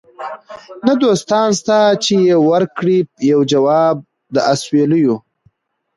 نه 0.87 0.93
دوستان 1.03 1.47
سته 1.59 1.77
چي 2.03 2.15
یې 2.29 2.37
ورکړي 2.49 2.97
یو 3.31 3.39
جواب 3.51 3.95
د 4.33 4.35
اسوېلیو 4.53 5.15